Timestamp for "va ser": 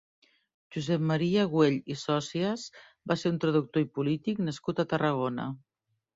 3.13-3.33